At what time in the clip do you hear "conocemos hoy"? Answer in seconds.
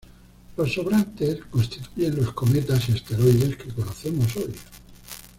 3.69-4.55